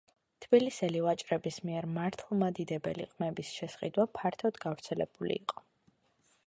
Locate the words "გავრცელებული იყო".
4.67-5.67